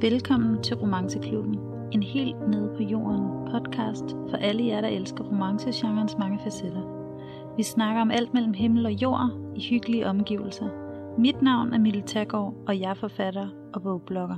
[0.00, 1.58] Velkommen til Romanceklubben,
[1.92, 6.82] en helt nede på jorden podcast for alle jer, der elsker romancegenrens mange facetter.
[7.56, 10.68] Vi snakker om alt mellem himmel og jord i hyggelige omgivelser.
[11.18, 14.36] Mit navn er Mille Taggaard, og jeg er forfatter og bogblogger.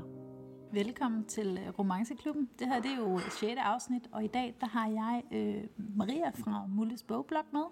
[0.72, 2.48] Velkommen til øh, Romanceklubben.
[2.58, 3.42] Det her det er jo 6.
[3.58, 5.64] afsnit, og i dag der har jeg øh,
[5.96, 7.64] Maria fra Mulles bogblog med.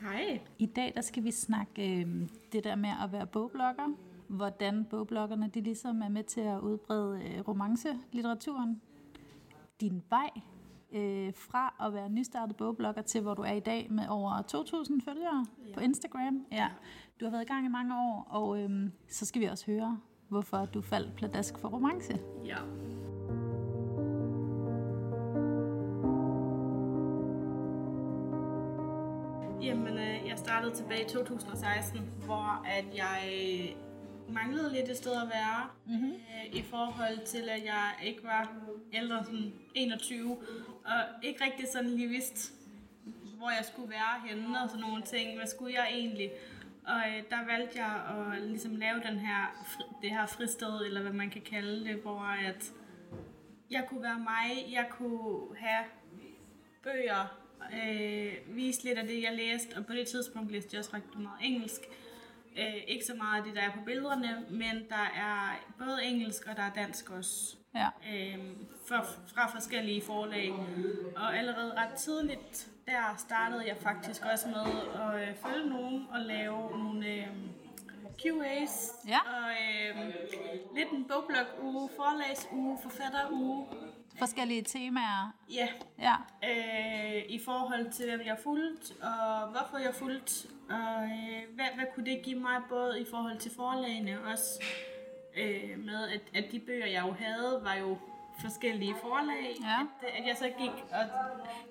[0.00, 0.40] Hej.
[0.58, 3.94] I dag der skal vi snakke øh, det der med at være bogblogger,
[4.28, 8.80] hvordan bogbloggerne de ligesom er med til at udbrede øh, romancelitteraturen.
[9.80, 10.30] Din vej
[10.92, 15.04] øh, fra at være nystartet bogblogger til hvor du er i dag med over 2.000
[15.04, 15.74] følgere ja.
[15.74, 16.46] på Instagram.
[16.52, 16.68] Ja.
[17.20, 20.00] Du har været i gang i mange år, og øh, så skal vi også høre,
[20.28, 22.18] hvorfor du faldt pladask for romance.
[22.44, 22.56] Ja.
[29.62, 33.18] Jamen, øh, jeg startede tilbage i 2016, hvor at jeg
[34.28, 36.12] manglede lidt et sted at være, mm-hmm.
[36.12, 38.52] øh, i forhold til, at jeg ikke var
[38.92, 40.36] ældre end 21,
[40.84, 42.52] og ikke rigtig sådan lige vidste,
[43.38, 45.36] hvor jeg skulle være henne og sådan nogle ting.
[45.36, 46.30] Hvad skulle jeg egentlig?
[46.86, 49.66] Og øh, der valgte jeg at ligesom lave den her,
[50.02, 52.72] det her fristed, eller hvad man kan kalde det, hvor at
[53.70, 55.84] jeg kunne være mig, jeg kunne have
[56.82, 57.38] bøger,
[57.72, 61.20] øh, vise lidt af det, jeg læste, og på det tidspunkt læste jeg også rigtig
[61.20, 61.80] meget engelsk.
[62.58, 66.46] Øh, ikke så meget af det, der er på billederne, men der er både engelsk
[66.46, 67.56] og der er dansk også.
[67.74, 67.88] Ja.
[68.12, 68.38] Øh,
[68.88, 70.52] for, fra forskellige forlag.
[71.16, 74.66] Og allerede ret tidligt, der startede jeg faktisk også med
[75.02, 77.26] at øh, følge nogen og lave nogle øh,
[78.22, 79.08] QA's.
[79.08, 79.18] Ja.
[79.18, 80.06] Og øh,
[80.76, 83.66] lidt en bogblog-uge, forlagsuge, forfatteruge.
[84.18, 85.34] Forskellige temaer.
[85.50, 86.14] Ja, Ja.
[86.44, 91.84] øh, i forhold til, hvem jeg fulgt, og hvorfor jeg fulgt, og øh, hvad, hvad
[91.94, 94.62] kunne det give mig, både i forhold til forlagene, og også
[95.36, 97.98] øh, med, at, at de bøger, jeg jo havde, var jo
[98.40, 99.56] forskellige forlag.
[99.60, 99.80] Ja.
[100.06, 101.04] At, at jeg så gik, og,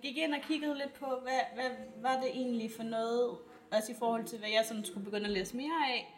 [0.02, 1.70] gik ind og kiggede lidt på, hvad, hvad
[2.02, 3.38] var det egentlig for noget,
[3.72, 6.14] også i forhold til, hvad jeg sådan skulle begynde at læse mere af.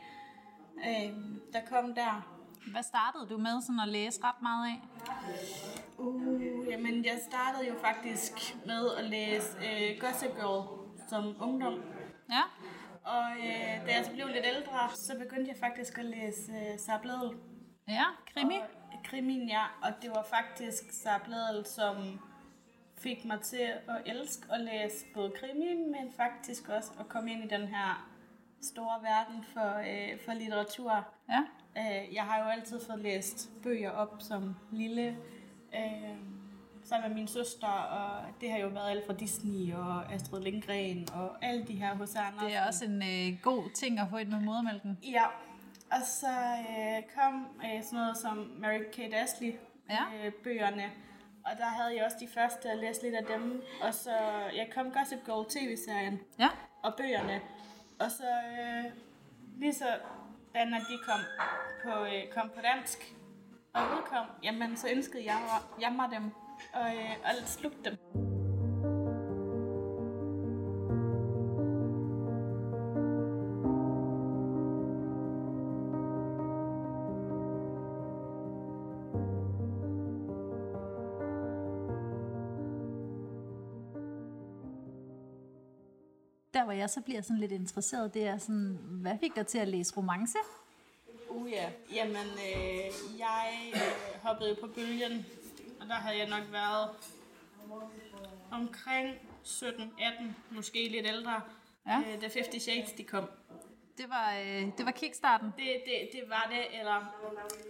[0.77, 1.13] Øh,
[1.53, 2.35] der kom der
[2.71, 4.81] Hvad startede du med sådan at læse ret meget af?
[5.97, 10.79] Uh, jamen, jeg startede jo faktisk med at læse øh, Gossip Girl
[11.09, 11.73] som ungdom.
[12.29, 12.41] Ja.
[13.15, 16.79] Og øh, da jeg så blev lidt ældre, så begyndte jeg faktisk at læse øh,
[16.79, 17.37] Sarah Bledel.
[17.87, 18.55] Ja, krimi.
[18.55, 19.63] Og, krimin, ja.
[19.81, 22.19] Og det var faktisk Sarah Bledel, som
[22.97, 27.43] fik mig til at elske at læse både krimi, men faktisk også at komme ind
[27.43, 28.09] i den her
[28.61, 31.07] store verden for, øh, for litteratur.
[31.29, 31.41] Ja.
[31.77, 35.17] Øh, jeg har jo altid fået læst bøger op som lille,
[35.75, 36.17] øh,
[36.89, 41.07] sammen med min søster, og det har jo været alt fra Disney og Astrid Lindgren
[41.13, 42.47] og alle de her hos Andersen.
[42.49, 44.97] Det er også en øh, god ting at få ind med modermælken.
[45.03, 45.25] Ja,
[45.91, 46.27] og så
[46.69, 49.53] øh, kom øh, sådan noget som Mary Kate Ashley
[49.89, 50.25] Ja.
[50.25, 50.83] øh, bøgerne,
[51.45, 54.11] og der havde jeg også de første, jeg læste lidt af dem, og så
[54.55, 56.47] jeg kom Gossip Girl tv-serien Ja.
[56.83, 57.41] og bøgerne,
[57.99, 58.23] og så
[58.59, 58.91] øh,
[59.57, 59.85] lige så
[60.53, 61.19] da når de kom
[61.83, 63.13] på, øh, kom på dansk
[63.73, 65.37] og udkom, jamen så ønskede jeg,
[65.81, 66.31] jeg mig dem
[66.73, 67.97] og, øh, og slugte dem.
[86.53, 89.57] Der hvor jeg så bliver sådan lidt interesseret, det er sådan, hvad fik dig til
[89.57, 90.37] at læse romance?
[91.29, 95.25] Uh ja, jamen øh, jeg øh, hoppede jo på bølgen,
[95.89, 96.89] der havde jeg nok været
[98.51, 101.41] omkring 17-18, måske lidt ældre,
[101.87, 101.97] Ja.
[101.99, 103.29] øh, da 50 Shades de kom.
[103.97, 105.53] Det var, øh, det var kickstarten.
[105.57, 107.15] Det, det, det var det, eller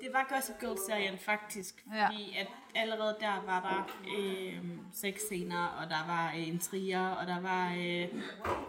[0.02, 2.06] det var Gossip Girl-serien faktisk, Ja.
[2.07, 4.63] fordi at allerede der var der øh,
[4.94, 8.24] sexscener, og der var øh, intriger, og der var øh,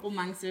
[0.05, 0.49] romance.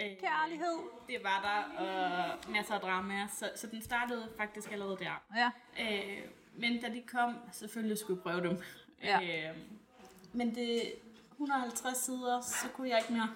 [0.00, 0.78] Øh, Kærlighed.
[1.08, 5.22] Det var der, og masser af drama, så, så den startede faktisk allerede der.
[5.36, 5.50] Ja.
[5.80, 6.18] Øh,
[6.56, 8.58] men da de kom, selvfølgelig skulle jeg prøve dem.
[9.04, 9.48] Ja.
[9.50, 9.56] Øh,
[10.32, 10.92] men det
[11.32, 13.28] 150 sider, så kunne jeg ikke mere.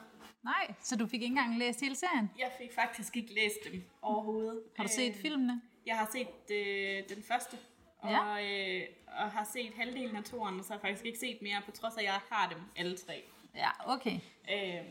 [0.42, 2.30] Nej, så du fik ikke engang læst hele serien?
[2.38, 4.62] Jeg fik faktisk ikke læst dem overhovedet.
[4.76, 5.62] Har du set Øh, filmene?
[5.86, 7.56] Jeg har set øh, den første,
[7.98, 8.44] og, Ja.
[8.78, 11.62] øh, og har set halvdelen af toeren, og så har jeg faktisk ikke set mere,
[11.64, 13.24] på trods af, at jeg har dem alle tre.
[13.54, 14.18] Ja, okay.
[14.52, 14.84] Øh,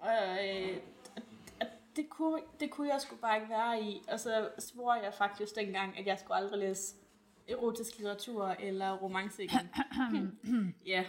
[0.00, 0.76] og øh,
[1.96, 4.02] det, kunne, det kunne jeg sgu bare ikke være i.
[4.08, 6.94] Og så svor jeg faktisk dengang, at jeg skulle aldrig læse
[7.48, 9.68] erotisk litteratur eller romance igen.
[10.86, 11.04] ja,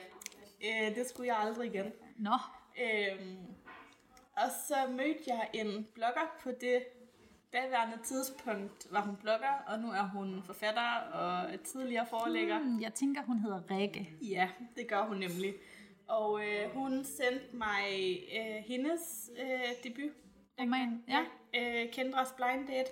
[0.66, 1.92] øh, det skulle jeg aldrig igen.
[2.18, 2.38] Nå,
[2.82, 3.38] Øhm,
[4.36, 6.84] og så mødte jeg en blogger på det
[7.54, 12.60] daværende tidspunkt var hun blogger, og nu er hun forfatter og tidligere forelægger.
[12.60, 14.10] Hmm, jeg tænker, hun hedder Rikke.
[14.22, 15.54] Ja, det gør hun nemlig.
[16.08, 17.84] Og øh, hun sendte mig
[18.40, 20.12] øh, hendes øh, debut.
[20.60, 21.22] Roman, ja.
[21.56, 22.92] Øh, Kendras Blind Date,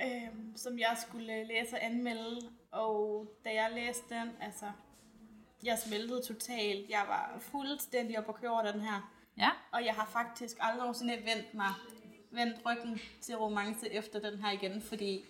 [0.00, 2.50] øh, som jeg skulle læse og anmelde.
[2.74, 4.66] Og da jeg læste den, altså,
[5.64, 6.90] jeg smeltede totalt.
[6.90, 9.10] Jeg var fuldstændig op at køre over den her.
[9.38, 9.50] Ja.
[9.72, 11.70] Og jeg har faktisk aldrig nogensinde vendt mig,
[12.30, 15.24] vendt ryggen til romance efter den her igen, fordi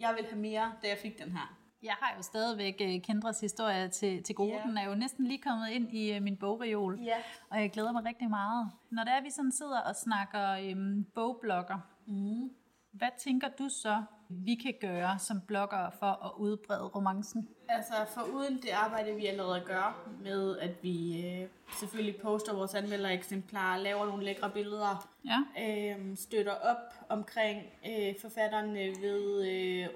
[0.00, 1.56] jeg vil have mere, da jeg fik den her.
[1.82, 4.52] Jeg har jo stadigvæk uh, Kendras historie til, til gode.
[4.54, 4.62] Ja.
[4.68, 7.16] Den er jo næsten lige kommet ind i uh, min bogreol, Ja.
[7.50, 8.70] og jeg glæder mig rigtig meget.
[8.90, 12.50] Når det er, vi sådan sidder og snakker um, bogblogger, Mm.
[12.94, 17.48] Hvad tænker du så, vi kan gøre som blogger for at udbrede romancen?
[17.68, 21.48] Altså, for uden det arbejde, vi allerede gør, med at vi øh,
[21.80, 25.64] selvfølgelig poster vores anmeldereksemplarer, laver nogle lækre billeder, Ja.
[25.64, 26.76] øh, støtter op
[27.08, 29.86] omkring øh, forfatterne ved øh,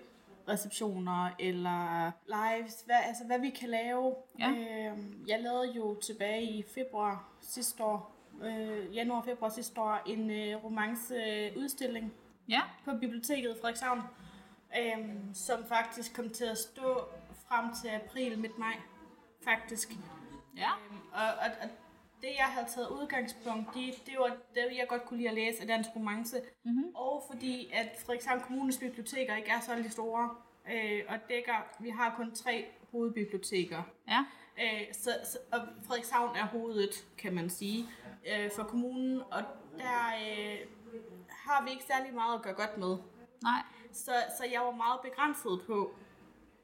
[0.49, 4.15] receptioner eller lives, hvad, altså hvad vi kan lave.
[4.39, 4.49] Ja.
[4.51, 4.99] Øh,
[5.29, 8.13] jeg lavede jo tilbage i februar sidste år,
[8.43, 12.13] øh, januar-februar sidste år, en øh, romanceudstilling
[12.49, 12.61] Ja.
[12.85, 14.03] på biblioteket i Frederikshavn,
[14.79, 17.09] øhm, som faktisk kom til at stå
[17.49, 18.77] frem til april, midt maj,
[19.45, 19.89] faktisk.
[20.57, 20.71] Ja.
[20.91, 21.69] Øhm, og, og, og
[22.21, 25.61] det, jeg havde taget udgangspunkt i, det var det, jeg godt kunne lide at læse
[25.61, 26.37] af dansk romance.
[26.65, 26.95] Mm-hmm.
[26.95, 30.31] Og fordi, at Frederikshavn Kommunes biblioteker ikke er særlig store,
[30.73, 33.83] øh, og dækker, vi har kun tre hovedbiblioteker.
[34.09, 34.25] Ja.
[34.63, 37.87] Øh, så, så, og Frederikshavn er hovedet, kan man sige,
[38.33, 39.43] øh, for kommunen, og
[39.79, 40.59] der øh,
[41.51, 42.97] har vi ikke særlig meget at gøre godt med.
[43.43, 43.63] Nej.
[43.93, 45.95] Så, så jeg var meget begrænset på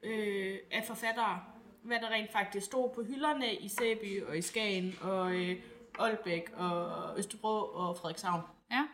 [0.02, 1.40] øh, af forfattere,
[1.82, 5.56] hvad der rent faktisk stod på hylderne i Sæby og i Skagen og øh,
[5.98, 8.40] Aalbæk og Østerbro og Frederikshavn.
[8.70, 8.86] Ja.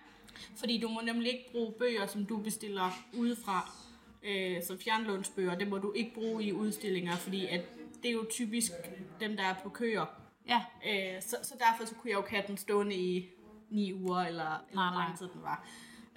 [0.56, 3.70] Fordi du må nemlig ikke bruge bøger, som du bestiller udefra,
[4.22, 5.54] øh, som fjernlånsbøger.
[5.54, 7.60] Det må du ikke bruge i udstillinger, fordi at
[8.02, 8.72] det er jo typisk
[9.20, 10.06] dem, der er på køer.
[10.48, 10.60] Ja.
[10.86, 13.30] Øh, så, så derfor så kunne jeg jo have den stående i
[13.70, 15.66] ni uger, eller, eller hvor lang tid den var.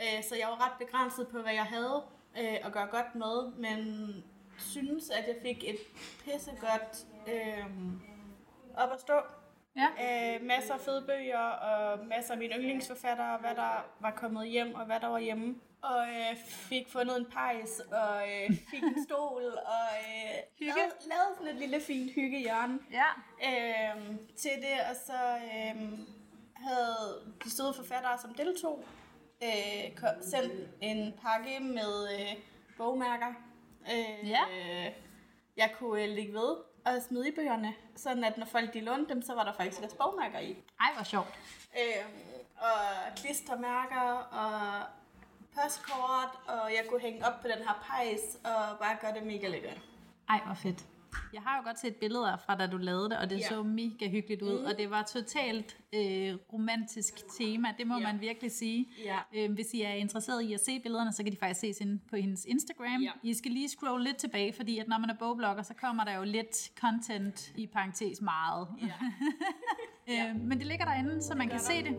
[0.01, 2.03] Øh, så jeg var ret begrænset på, hvad jeg havde
[2.39, 4.07] øh, at gøre godt med, men
[4.57, 5.77] synes, at jeg fik et
[6.23, 7.65] pissegodt øh,
[8.77, 9.13] op at stå.
[9.75, 9.87] Ja.
[10.35, 14.75] Øh, masser af fede bøger, og masser af mine yndlingsforfattere, hvad der var kommet hjem,
[14.75, 15.55] og hvad der var hjemme.
[15.81, 20.73] Og øh, fik fundet en pejs, og øh, fik en stol, og øh, Hygge.
[20.75, 23.09] lavede, lavede sådan et lille fint hyggehjørne Ja.
[23.49, 24.05] øh,
[24.37, 25.99] til det, og så øh,
[26.63, 28.83] havde de søde forfattere, som deltog,
[29.43, 32.35] øh, sendt en pakke med øh,
[32.77, 33.33] bogmærker.
[33.91, 34.41] Øh, Ja.
[35.57, 36.55] jeg kunne øh, lægge ved
[36.85, 39.79] og smide i bøgerne, sådan at når folk de lånte dem, så var der faktisk
[39.81, 40.57] deres bogmærker i.
[40.79, 41.27] Ej, hvor sjovt.
[41.77, 42.05] Øh,
[42.57, 44.81] og klistermærker og
[45.55, 49.47] postkort, og jeg kunne hænge op på den her pejs og bare gøre det mega
[49.47, 49.81] lækkert.
[50.29, 50.85] Ej, hvor fedt.
[51.33, 53.47] Jeg har jo godt set billeder fra, da du lavede det, og det Ja.
[53.49, 54.65] så mega hyggeligt ud, mm.
[54.65, 58.03] og det var totalt øh, romantisk tema, det må Ja.
[58.11, 58.87] man virkelig sige.
[59.05, 59.17] Ja.
[59.35, 61.99] Øh, hvis I er interesseret i at se billederne, så kan de faktisk ses inde
[62.09, 63.01] på hendes Instagram.
[63.01, 63.11] Ja.
[63.23, 66.15] I skal lige scrolle lidt tilbage, fordi at når man er bogblogger, så kommer der
[66.15, 68.67] jo lidt content i parentes meget.
[68.81, 68.93] Ja.
[70.29, 71.89] øh, men det ligger derinde, så man kan gør se der.
[71.89, 71.97] det.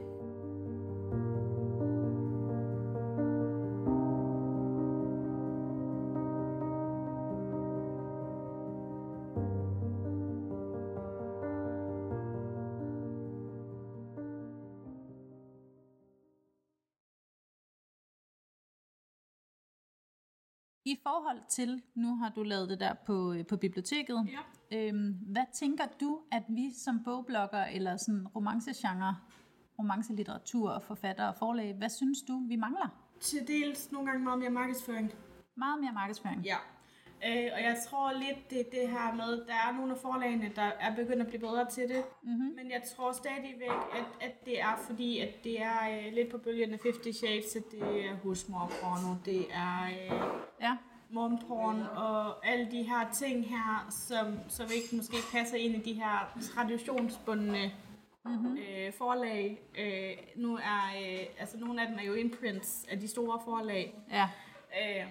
[20.95, 24.29] I forhold til, nu har du lavet det der på, øh, på biblioteket,
[24.73, 24.89] Ja.
[24.89, 29.17] øhm, hvad tænker du, at vi som bogblogger eller sådan romancegenre,
[29.79, 32.89] romancelitteratur og forfatter og forlag, hvad synes du, vi mangler?
[33.21, 35.13] Til dels nogle gange meget mere markedsføring.
[35.57, 36.43] Meget mere markedsføring.
[36.43, 36.57] Ja.
[37.27, 40.71] Øh, og jeg tror lidt, det det her med, der er nogle af forlagene, der
[40.81, 42.05] er begyndt at blive bedre til det.
[42.23, 42.53] Mm-hmm.
[42.57, 46.39] Men jeg tror stadigvæk, at, at det er fordi, at det er øh, lidt på
[46.39, 50.21] bølgen af 50 Shades, at det er husmorporno, det er øh,
[50.61, 50.77] Ja.
[51.11, 55.93] momporn og alle de her ting her, som, som ikke måske passer ind i de
[55.93, 57.73] her traditionsbundne
[58.25, 58.57] mm-hmm.
[58.59, 59.61] øh, forlag.
[59.79, 63.95] Øh, nu er, øh, altså nogle af dem er jo imprints af de store forlag.
[64.11, 64.29] Ja.
[64.81, 65.07] Øh,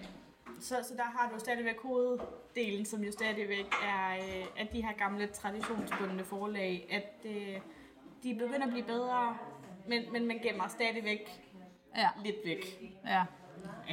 [0.60, 4.92] så, så der har du stadigvæk hoveddelen, som jo stadigvæk er øh, af de her
[4.92, 7.60] gamle traditionsbundne forlag, at øh,
[8.22, 9.36] de begynder at blive bedre,
[9.88, 11.40] men, men man gemmer stadigvæk
[11.96, 12.08] Ja.
[12.24, 12.92] lidt væk.
[13.06, 13.24] ja.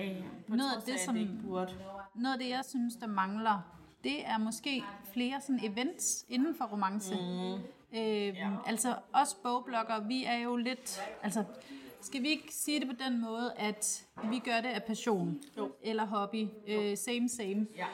[0.04, 1.74] Øh, på Noget af det, at som- ikke burde.
[2.16, 3.62] Noget af det, jeg synes, der mangler,
[4.04, 7.16] det er måske flere sådan events inden for romance.
[7.16, 7.54] Mm.
[7.54, 7.62] Øhm,
[8.36, 8.50] Ja.
[8.66, 11.44] Altså os bogblogger, vi er jo lidt, altså
[12.02, 15.72] Skal vi ikke sige det på den måde, at vi gør det af passion Jo.
[15.84, 16.48] eller hobby?
[16.68, 17.68] Øh, same, same.
[17.78, 17.86] Ja.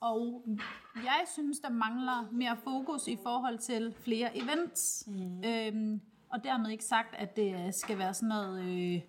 [0.00, 0.44] Og
[0.96, 5.04] jeg synes, der mangler mere fokus i forhold til flere events.
[5.06, 5.44] Mm.
[5.44, 6.00] Øhm,
[6.32, 9.00] og dermed ikke sagt, at det skal være sådan noget, øh,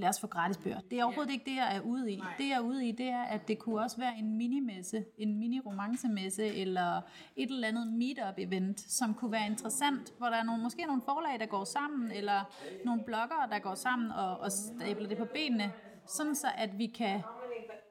[0.00, 0.80] lad os få gratis bøger.
[0.90, 2.16] Det er overhovedet ikke det, jeg er ude i.
[2.16, 2.34] Nej.
[2.38, 5.38] Det, jeg er ude i, det er, at det kunne også være en minimesse, en
[5.38, 7.00] mini-romancemesse, eller
[7.36, 11.40] et eller andet meetup-event, som kunne være interessant, hvor der er nogle, måske nogle forlag,
[11.40, 12.40] der går sammen, eller
[12.84, 15.72] nogle bloggere, der går sammen og, og stabler det på benene,
[16.06, 17.20] sådan så at vi kan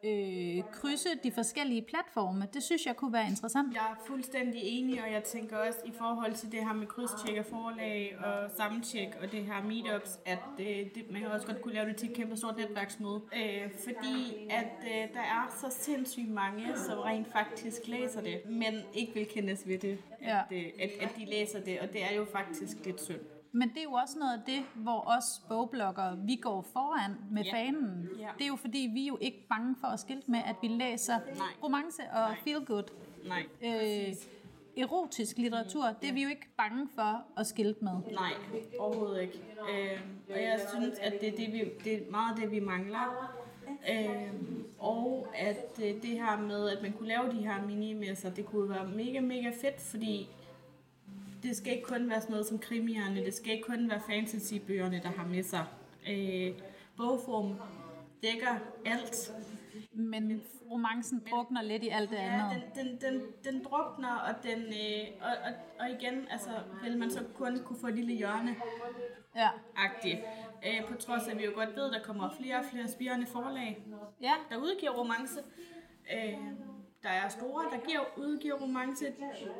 [0.03, 2.47] øh, krydse de forskellige platforme.
[2.53, 3.73] Det synes jeg kunne være interessant.
[3.73, 7.37] Jeg er fuldstændig enig, og jeg tænker også i forhold til det her med krydstjek
[7.37, 11.61] af forlag og sammentjek og det her meetups, at øh, det, man kan også godt
[11.61, 13.21] kunne lave det til et kæmpe stort netværksmøde.
[13.35, 18.73] Øh, fordi at øh, der er så sindssygt mange, som rent faktisk læser det, men
[18.93, 20.37] ikke vil kendes ved det, Ja.
[20.39, 23.19] at, øh, at, at de læser det, og det er jo faktisk lidt synd.
[23.51, 27.43] Men det er jo også noget af det, hvor os bogbloggere, vi går foran med
[27.43, 27.53] Ja.
[27.53, 28.09] fanen.
[28.19, 28.27] Ja.
[28.37, 30.67] Det er jo fordi, vi er jo ikke bange for at skilte med, at vi
[30.67, 31.47] læser Nej.
[31.63, 32.83] romance og feel good.
[33.27, 34.13] Nej, Øh,
[34.77, 37.91] erotisk litteratur, det er vi jo ikke bange for at skilte med.
[38.11, 38.31] Nej,
[38.79, 39.41] overhovedet ikke.
[39.71, 43.35] Øh, og jeg synes, at det er, det, vi, det er meget det, vi mangler.
[43.91, 44.33] Øh,
[44.79, 48.69] og at øh, det her med, at man kunne lave de her minimesser, det kunne
[48.69, 50.29] være mega, mega fedt, fordi
[51.43, 55.01] det skal ikke kun være sådan noget som krimierne, det skal ikke kun være fantasybøgerne,
[55.03, 55.65] der har med sig.
[56.09, 56.53] Øh,
[56.97, 57.55] bogform
[58.23, 58.55] dækker
[58.85, 59.33] alt.
[59.93, 60.41] Men
[60.71, 62.63] romancen drukner lidt i alt det Ja, andet.
[62.75, 66.49] den, den, den, den drukner, og, den, øh, og, og, og igen, altså,
[66.83, 68.55] vil man så kun kunne få et lille hjørne
[69.35, 69.49] Ja.
[69.75, 70.19] agtigt.
[70.67, 72.87] Øh, på trods af, at vi jo godt ved, at der kommer flere og flere
[72.87, 73.83] spirende forlag,
[74.21, 75.39] ja, der udgiver romance.
[76.15, 76.33] Øh,
[77.03, 79.05] der er store, der giver, udgiver romance.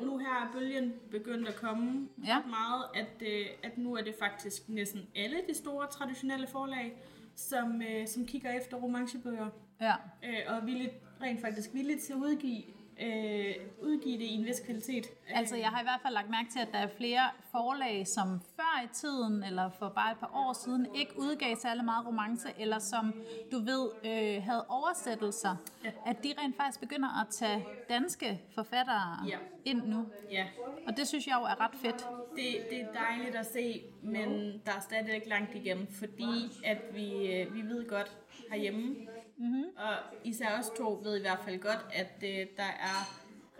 [0.02, 2.38] Nu her er bølgen begyndt at komme Ja.
[2.46, 6.96] meget, at, øh, at nu er det faktisk næsten alle de store traditionelle forlag,
[7.34, 9.48] som, øh, som kigger efter romancebøger.
[9.80, 9.92] ja.
[10.24, 10.92] Øh, og villigt,
[11.22, 12.62] rent faktisk villige til at udgive,
[13.02, 15.06] øh, udgive det i en vis kvalitet.
[15.34, 18.40] Altså, jeg har i hvert fald lagt mærke til, at der er flere forlag, som
[18.56, 22.48] før i tiden, eller for bare et par år siden, ikke udgav særlig meget romance,
[22.58, 23.14] eller som,
[23.52, 25.90] du ved, øh, havde oversættelser, Ja.
[26.06, 29.38] at de rent faktisk begynder at tage danske forfattere Ja.
[29.64, 30.06] ind nu.
[30.30, 30.46] Ja,
[30.86, 32.06] Og det synes jeg jo er ret fedt.
[32.36, 34.28] det, det er dejligt at se, men
[34.66, 38.16] der er stadigvæk langt igennem, fordi at vi, øh, vi ved godt
[38.50, 38.96] herhjemme,
[39.40, 39.64] mm-hmm.
[39.76, 39.94] og
[40.24, 42.98] især os to ved i hvert fald godt, at øh, der er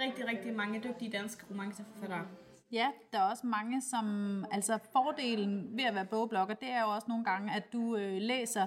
[0.01, 2.27] rigtig, rigtig mange dygtige danske romanceforfattere.
[2.73, 4.45] Ja, der er også mange, som...
[4.53, 8.13] Altså, fordelen ved at være bogblogger, det er jo også nogle gange, at du øh,
[8.23, 8.67] læser...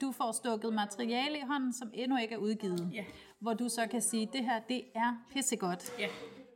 [0.00, 2.90] Du får stukket materiale i hånden, som endnu ikke er udgivet.
[2.94, 3.04] Ja.
[3.38, 5.92] Hvor du så kan sige, det her, det er pissegodt.
[5.98, 6.08] Ja,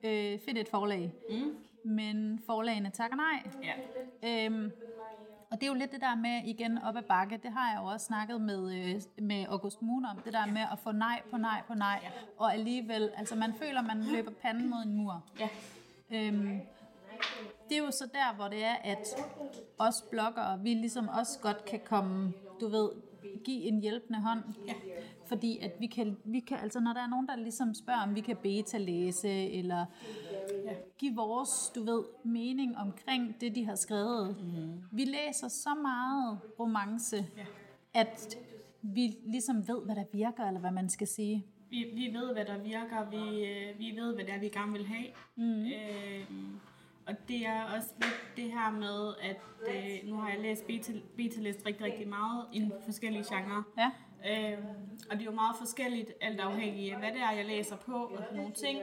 [0.06, 1.12] Øh, find et forlag.
[1.30, 1.56] mm.
[1.84, 3.50] Men forlagene takker nej.
[3.62, 3.74] ja,
[4.46, 4.72] Øhm,
[5.54, 7.80] og det er jo lidt det der med, igen op ad bakke, det har jeg
[7.82, 11.22] jo også snakket med, øh, med August Moon om, det der med at få nej
[11.30, 11.98] på nej på nej,
[12.38, 15.24] og alligevel, altså man føler, man løber panden mod en mur.
[15.40, 15.48] ja,
[16.10, 16.60] Øhm,
[17.68, 19.06] det er jo så der, hvor det er, at
[19.78, 22.90] os bloggere, vi ligesom også godt kan komme, du ved,
[23.44, 24.42] give en hjælpende hånd.
[24.66, 24.72] Ja.
[25.26, 28.14] Fordi at vi kan, vi kan, altså når der er nogen, der ligesom spørger, om
[28.14, 29.86] vi kan beta-læse, eller
[30.98, 34.36] give vores, du ved, mening omkring det, de har skrevet.
[34.40, 34.82] Mm.
[34.92, 37.44] Vi læser så meget romance, Ja.
[37.94, 38.38] at
[38.82, 41.46] vi ligesom ved, hvad der virker, eller hvad man skal sige.
[41.70, 43.10] Vi, vi ved, hvad der virker.
[43.10, 45.06] Vi, øh, vi ved, hvad det er, vi gerne vil have.
[45.36, 45.64] Mm.
[45.66, 46.26] Øh,
[47.06, 51.00] og det er også lidt det her med, at øh, nu har jeg læst beta-
[51.16, 53.62] beta-list rigtig, rigtig meget inden for forskellige genrer.
[53.78, 53.90] Ja,
[54.30, 54.58] Øh,
[55.10, 57.92] og det er jo meget forskelligt, alt afhængig af, hvad det er, jeg læser på
[57.92, 58.78] og sådan nogle ting.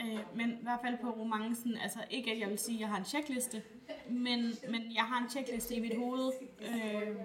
[0.00, 2.88] Øh, men i hvert fald på romancen, altså ikke at jeg vil sige, at jeg
[2.88, 3.62] har en checkliste,
[4.10, 7.16] men, men jeg har en checkliste i mit hoved, øh,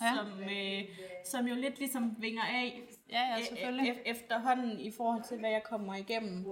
[0.00, 0.12] Ja.
[0.16, 0.82] som, øh,
[1.24, 3.92] som jo lidt ligesom vinger af ja, ja selvfølgelig.
[3.92, 6.46] e- efterhånden i forhold til, hvad jeg kommer igennem.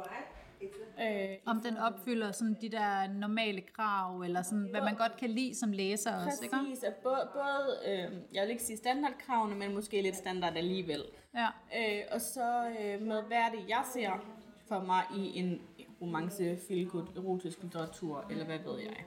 [1.01, 5.31] Øh, Om den opfylder sådan de der normale krav, eller sådan, hvad man godt kan
[5.31, 6.57] lide som læser også, ikke?
[6.57, 11.03] præcis, både, både øh, jeg vil ikke sige standardkravene, men måske lidt standard alligevel.
[11.35, 11.47] Ja.
[11.79, 14.11] Øh, og så øh, med, hvad er det, jeg ser
[14.69, 15.61] for mig i en
[16.03, 19.05] romance, feelgood, erotisk litteratur, eller hvad ved jeg.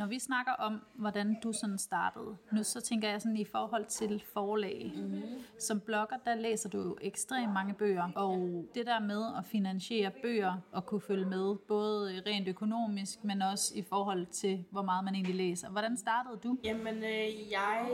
[0.00, 3.86] Når vi snakker om, hvordan du sådan startede, nu så tænker jeg sådan i forhold
[3.86, 4.92] til forlag.
[4.96, 5.22] Mm.
[5.58, 10.10] Som blogger, der læser du jo ekstremt mange bøger, og det der med at finansiere
[10.22, 15.04] bøger og kunne følge med, både rent økonomisk, men også i forhold til, hvor meget
[15.04, 15.68] man egentlig læser.
[15.68, 16.58] Hvordan startede du?
[16.64, 17.88] Jamen, øh, jeg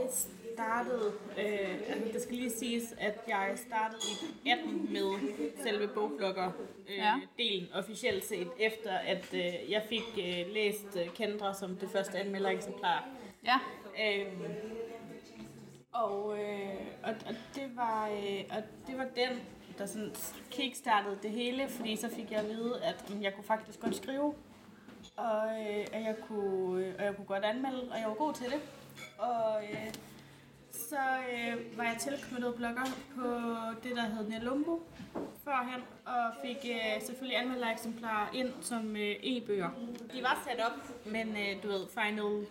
[0.54, 4.00] startede, øh, altså det skal lige siges, at jeg startede
[4.44, 5.08] i 18 med
[5.64, 6.50] selve bogblogger
[6.88, 7.14] øh, ja.
[7.38, 12.18] delen officielt set, efter at øh, jeg fik øh, læst øh, Kendra som det første
[12.18, 13.08] anmeldereksemplar.
[13.44, 13.58] Ja.
[14.02, 14.26] Øh,
[15.92, 19.40] og, øh, og, og, det var, øh, og det var den,
[19.78, 20.14] der sådan
[20.50, 23.96] kickstartede det hele, fordi så fik jeg at vide, at øh, jeg kunne faktisk godt
[23.96, 24.34] skrive,
[25.16, 28.32] og øh, at jeg kunne, øh, og jeg kunne godt anmelde, og jeg var god
[28.32, 28.60] til det.
[29.18, 29.92] Og øh,
[30.76, 31.02] så
[31.32, 32.84] øh, var jeg tilknyttet blogger
[33.16, 33.26] på
[33.82, 34.82] det, der hed Nelumbo
[35.44, 39.70] førhen, og fik øh, selvfølgelig anmeldereksemplarer ind som øh, e-bøger.
[40.12, 42.46] De var sat op, men øh, du ved, final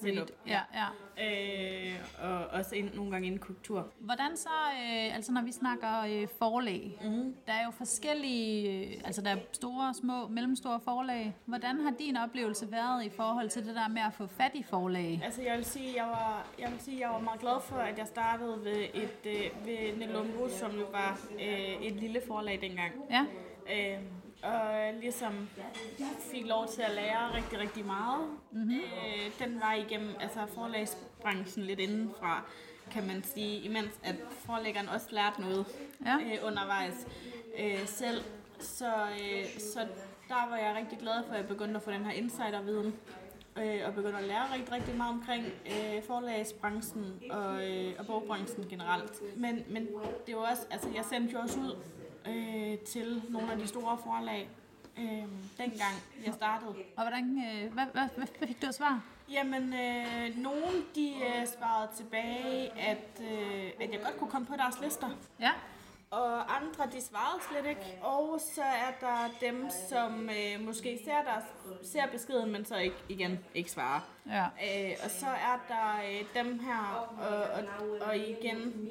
[0.00, 0.30] setup.
[0.46, 0.86] Ja, ja.
[1.18, 3.92] Øh, og også ind, nogle gange inden kultur.
[3.98, 7.34] Hvordan så, øh, altså når vi snakker øh, forlag, mm.
[7.46, 11.34] der er jo forskellige, øh, altså der er store, små, mellemstore forlag.
[11.44, 14.62] Hvordan har din oplevelse været i forhold til det der med at få fat i
[14.62, 15.20] forlag?
[15.24, 17.98] Altså jeg vil sige, jeg var, jeg vil sige, jeg var meget glad for, at
[17.98, 22.92] jeg startede ved, et, øh, ved Nelumbo, som jo var øh, et lille forlag dengang.
[23.10, 23.24] Ja.
[23.70, 24.02] Øh,
[24.42, 25.48] og ligesom
[26.30, 28.28] fik lov til at lære rigtig, rigtig meget.
[28.52, 28.80] Mm-hmm.
[28.80, 32.42] Øh, den var igennem altså forlagsbranchen lidt indenfra,
[32.90, 35.66] kan man sige, imens at forlæggeren også lærte noget
[36.06, 36.16] ja.
[36.16, 37.06] øh, undervejs
[37.58, 38.20] øh, selv.
[38.60, 39.80] Så, øh, så
[40.28, 42.94] der var jeg rigtig glad for, at jeg begyndte at få den her insiderviden
[43.58, 48.68] øh, og begyndte at lære rigtig, rigtig meget omkring øh, forlagsbranchen og, øh, og bogbranchen
[48.68, 49.22] generelt.
[49.36, 49.88] Men, men
[50.26, 51.76] det var også, altså jeg sendte jo også ud
[52.28, 54.48] øh, til nogle af de store forlag,
[54.98, 55.24] øh,
[55.58, 55.94] dengang
[56.26, 56.74] jeg startede.
[56.96, 59.02] Og hvordan, øh, hvad, hvad, hvad, fik du at svare?
[59.30, 64.54] Jamen, øh, nogen de øh, svarede tilbage, at, øh, at jeg godt kunne komme på
[64.56, 65.10] deres lister.
[65.40, 65.50] Ja.
[66.10, 67.98] Og andre, de svarede slet ikke.
[68.02, 71.44] Og så er der dem, som øh, måske ser, deres,
[71.92, 74.00] ser beskeden, men så ikke, igen ikke svarer.
[74.26, 74.44] Ja.
[74.44, 78.90] Øh, og så er der øh, dem her, og, og, og igen,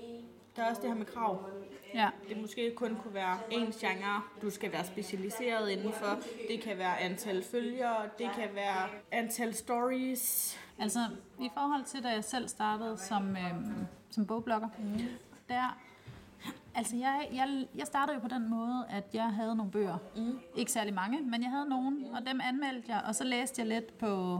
[0.55, 1.49] der er også det her med krav.
[1.93, 2.09] Ja.
[2.29, 6.19] Det måske kun kunne være en genre, du skal være specialiseret indenfor.
[6.47, 10.57] Det kan være antal følgere, det kan være antal stories.
[10.79, 10.99] Altså,
[11.39, 14.99] i forhold til, da jeg selv startede som, øhm, som bogblogger, mm.
[15.49, 15.77] der
[16.77, 19.97] Altså, jeg, jeg, jeg startede jo på den måde, at jeg havde nogle bøger.
[20.15, 20.39] Mm.
[20.55, 23.67] Ikke særlig mange, men jeg havde nogle, og dem anmeldte jeg, og så læste jeg
[23.67, 24.39] lidt på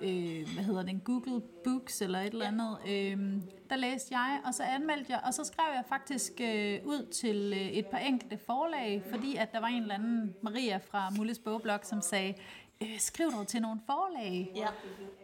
[0.00, 2.78] øh, hvad hedder den, Google Books eller et eller andet.
[2.88, 7.06] Øh, der læste jeg, og så anmeldte jeg, og så skrev jeg faktisk øh, ud
[7.12, 11.10] til øh, et par enkelte forlag, fordi at der var en eller anden, Maria fra
[11.10, 12.34] Mulles Bogblog, som sagde,
[12.82, 14.52] øh, skriv dog til nogle forlag.
[14.56, 14.68] Ja.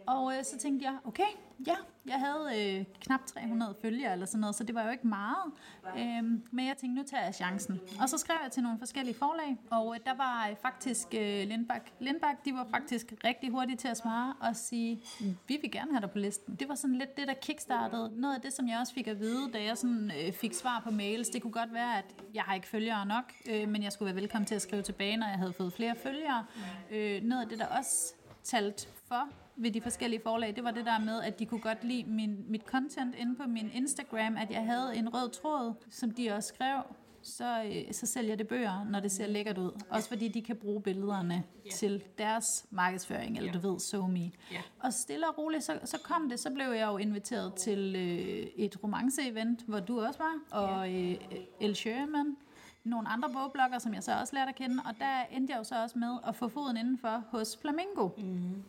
[0.05, 1.31] Og øh, så tænkte jeg, okay,
[1.67, 5.07] ja, jeg havde øh, knap 300 følgere eller sådan noget, så det var jo ikke
[5.07, 5.51] meget.
[5.97, 7.79] Øhm, men jeg tænkte, nu tager jeg chancen.
[8.01, 11.47] Og så skrev jeg til nogle forskellige forlag, og øh, der var øh, faktisk øh,
[11.47, 11.89] Lindbak.
[11.99, 15.01] Lindbak, de var faktisk rigtig hurtige til at svare og sige,
[15.47, 16.55] vi vil gerne have dig på listen.
[16.55, 18.11] Det var sådan lidt det, der kickstartede.
[18.21, 20.81] Noget af det, som jeg også fik at vide, da jeg sådan, øh, fik svar
[20.83, 23.91] på mails, det kunne godt være, at jeg har ikke følgere nok, øh, men jeg
[23.91, 26.45] skulle være velkommen til at skrive tilbage, når jeg havde fået flere følgere.
[26.91, 28.13] Øh, noget af det, der også
[28.43, 31.83] talt for ved de forskellige forlag, det var det der med, at de kunne godt
[31.83, 36.11] lide min, mit content inde på min Instagram, at jeg havde en rød tråd, som
[36.11, 36.81] de også skrev,
[37.23, 39.81] så, øh, så sælger det bøger, når det ser lækkert ud.
[39.89, 41.73] Også fordi de kan bruge billederne yeah.
[41.73, 43.63] til deres markedsføring, eller yeah.
[43.63, 44.19] du ved, SoMe.
[44.19, 44.63] Yeah.
[44.79, 48.47] Og stille og roligt, så, så kom det, så blev jeg jo inviteret til øh,
[48.55, 51.15] et romance-event, hvor du også var, og øh,
[51.59, 52.37] El Sherman,
[52.83, 55.63] nogle andre bogblogger, som jeg så også lærte at kende, og der endte jeg jo
[55.63, 58.09] så også med at få foden indenfor hos Flamingo.
[58.17, 58.63] Mm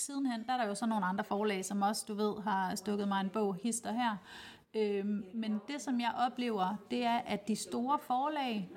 [0.00, 3.08] sidenhen, der er der jo så nogle andre forlag, som også, du ved, har stukket
[3.08, 4.16] mig en bog, hister her.
[4.74, 8.70] Øhm, men det, som jeg oplever, det er, at de store forlag,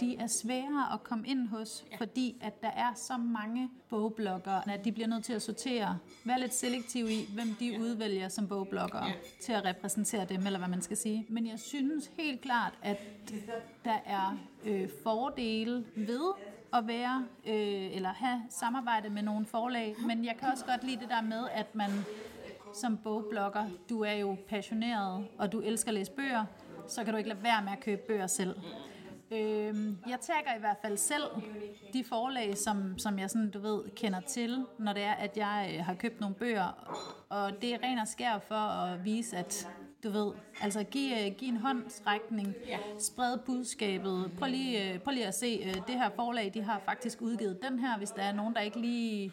[0.00, 4.84] de er svære at komme ind hos, fordi at der er så mange bogblogger, at
[4.84, 9.04] de bliver nødt til at sortere, være lidt selektiv i, hvem de udvælger som bogblogger
[9.40, 11.26] til at repræsentere dem, eller hvad man skal sige.
[11.28, 12.98] Men jeg synes helt klart, at
[13.84, 16.32] der er øh, fordele ved
[16.72, 21.00] at være øh, eller have samarbejde med nogle forlag, men jeg kan også godt lide
[21.00, 21.90] det der med, at man
[22.74, 26.44] som bogblogger, du er jo passioneret, og du elsker at læse bøger,
[26.88, 28.56] så kan du ikke lade være med at købe bøger selv.
[29.30, 29.74] Øh,
[30.08, 31.24] jeg tager i hvert fald selv
[31.92, 35.74] de forlag, som, som jeg sådan, du ved, kender til, når det er, at jeg
[35.74, 36.68] øh, har købt nogle bøger,
[37.28, 39.68] og det er ren og skær for at vise, at
[40.04, 42.78] du ved, altså giv, uh, giv en håndsrækning, ja.
[42.98, 46.80] spred budskabet, prøv lige, uh, prøv lige at se, uh, det her forlag, de har
[46.84, 49.32] faktisk udgivet den her, hvis der er nogen, der ikke lige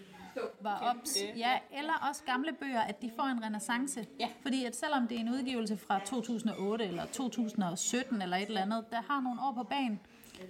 [0.61, 1.17] var ops.
[1.37, 4.05] Ja, eller også gamle bøger, at de får en renaissance.
[4.19, 4.29] Ja.
[4.41, 8.85] Fordi at selvom det er en udgivelse fra 2008 eller 2017 eller et eller andet,
[8.91, 9.99] der har nogle år på banen,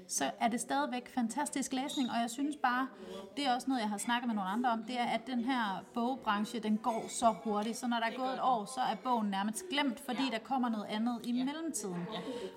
[0.07, 2.87] så er det stadigvæk fantastisk læsning, og jeg synes bare,
[3.37, 5.39] det er også noget, jeg har snakket med nogle andre om, det er, at den
[5.43, 8.95] her bogbranche, den går så hurtigt, så når der er gået et år, så er
[8.95, 12.07] bogen nærmest glemt, fordi der kommer noget andet i mellemtiden.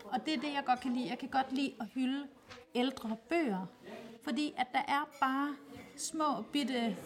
[0.04, 1.08] Og det er det, jeg godt kan lide.
[1.08, 2.26] Jeg kan godt lide at hylde
[2.74, 3.66] ældre bøger,
[4.24, 5.54] fordi at der er bare
[5.96, 6.96] små bitte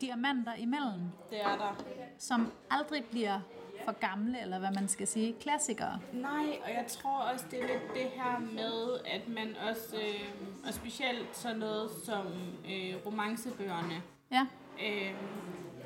[0.00, 1.00] diamanter imellem,
[1.30, 1.76] Det er der.
[2.18, 3.40] som aldrig bliver
[3.86, 5.98] for gamle, eller hvad man skal sige, klassikere.
[6.12, 10.28] Nej, og jeg tror også, det er lidt det her med, at man også, øh,
[10.68, 12.26] og specielt sådan noget som
[12.70, 14.46] øh, romancebøgerne, Ja,
[14.86, 15.14] øh,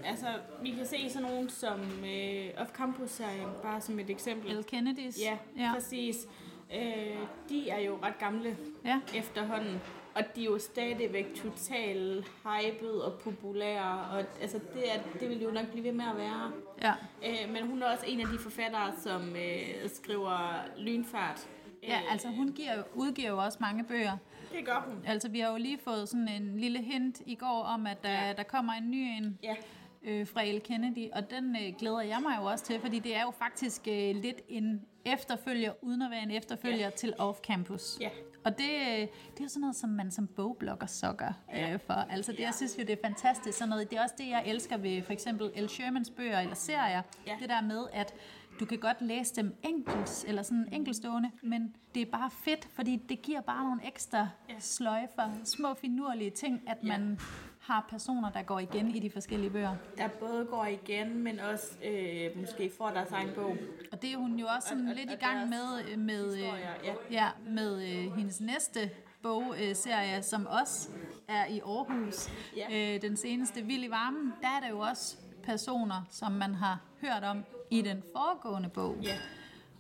[0.04, 0.26] altså
[0.62, 4.50] vi kan se sådan nogen som øh, Off Campus-serien, bare som et eksempel.
[4.56, 5.18] El Kennedys.
[5.20, 5.72] Ja, ja.
[5.74, 6.16] præcis.
[6.74, 7.16] Øh,
[7.48, 9.00] de er jo ret gamle Ja.
[9.14, 9.80] efterhånden,
[10.14, 15.42] og de er jo stadigvæk totalt hyped og populære, og altså det, er, det vil
[15.42, 16.52] jo nok blive ved med at være.
[16.82, 16.92] ja.
[17.26, 21.48] Øh, men hun er også en af de forfattere, som øh, skriver lynfart.
[21.82, 24.16] Ja, altså hun giver, udgiver jo også mange bøger.
[24.52, 24.94] Det gør hun.
[25.06, 28.26] Altså vi har jo lige fået sådan en lille hint i går om, at der,
[28.26, 28.32] Ja.
[28.32, 29.54] der kommer en ny en Ja,
[30.02, 33.16] øh, fra El Kennedy, og den øh, glæder jeg mig jo også til, fordi det
[33.16, 36.90] er jo faktisk øh, lidt en efterfølger, uden at være en efterfølger Ja.
[36.90, 37.98] til Off Campus.
[38.00, 38.08] Ja.
[38.44, 41.92] Og det, øh, det er jo sådan noget, som man som bogblogger sokker øh, for.
[41.92, 43.58] Altså det, jeg synes jo, det er fantastisk.
[43.58, 43.90] Sådan noget.
[43.90, 47.02] Det er også det, jeg elsker ved for eksempel El Shermans bøger eller serier.
[47.26, 47.36] Ja.
[47.40, 48.14] Det der med, at
[48.60, 52.96] du kan godt læse dem enkelt, eller sådan enkeltstående, men det er bare fedt, fordi
[52.96, 54.54] det giver bare nogle ekstra Ja.
[54.58, 56.88] sløjfer, små finurlige ting, at Ja.
[56.88, 57.20] man
[57.60, 59.76] har personer, der går igen i de forskellige bøger.
[59.98, 63.56] der både går igen, men også øh, måske får deres egen bog.
[63.92, 66.38] Og det er hun jo også sådan Og- lidt og i gang med, med, øh,
[66.38, 66.92] historier, ja.
[67.10, 68.90] ja, med øh, hendes næste
[69.22, 70.88] bogserie, som også
[71.28, 72.28] er i Aarhus.
[72.56, 72.94] Ja.
[72.94, 76.80] Øh, den seneste, Vild i Varmen, der er der jo også personer, som man har
[77.00, 78.96] hørt om i den foregående bog.
[79.02, 79.14] Ja.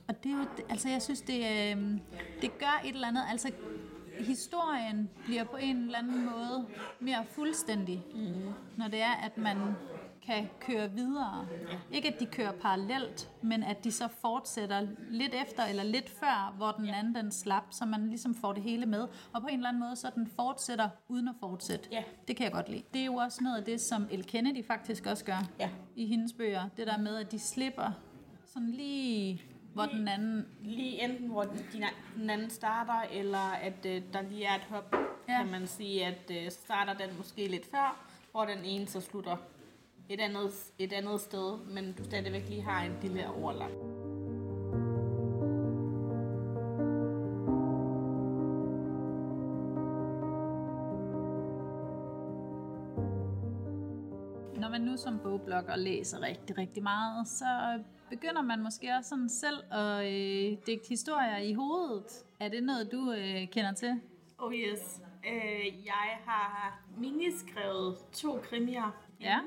[0.08, 1.98] Og det er jo, altså jeg synes, det, øh,
[2.42, 3.50] det gør et eller andet, altså
[4.24, 6.66] historien bliver på en eller anden måde
[7.00, 8.52] mere fuldstændig, mm.
[8.76, 9.56] når det er, at man
[10.22, 11.46] kan køre videre.
[11.92, 16.54] Ikke at de kører parallelt, men at de så fortsætter lidt efter eller lidt før,
[16.56, 19.00] hvor den anden den slap, så man ligesom får det hele med.
[19.32, 21.88] Og på en eller anden måde, så den fortsætter uden at fortsætte.
[21.92, 22.02] Ja.
[22.28, 22.82] Det kan jeg godt lide.
[22.94, 25.70] Det er jo også noget af det, som El Kennedy faktisk også gør Ja.
[25.96, 26.68] i hendes bøger.
[26.76, 27.90] Det der med, at de slipper
[28.46, 29.42] sådan lige,
[29.74, 30.46] hvor den anden...
[30.62, 31.84] Lige enten hvor den,
[32.16, 34.94] den anden starter, eller at øh, der lige er et hop,
[35.28, 35.42] ja.
[35.42, 39.36] kan man sige, at øh, starter den måske lidt før, hvor den ene så slutter
[40.08, 43.99] et andet, et andet sted, men du stadigvæk lige har en lille overlap.
[55.00, 57.44] Som bogblogger læser rigtig, rigtig meget, så
[58.10, 62.24] begynder man måske også sådan selv at øh, digte historier i hovedet.
[62.40, 64.00] Er det noget, du øh, kender til?
[64.38, 65.02] Oh yes.
[65.26, 69.02] Øh, jeg har miniskrevet to krimier.
[69.20, 69.38] Ja?